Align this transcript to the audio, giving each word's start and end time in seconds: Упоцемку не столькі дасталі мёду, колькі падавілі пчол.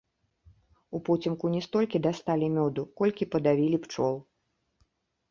Упоцемку 0.99 1.45
не 1.55 1.59
столькі 1.65 2.01
дасталі 2.07 2.47
мёду, 2.55 2.85
колькі 3.01 3.27
падавілі 3.35 3.77
пчол. 3.85 4.15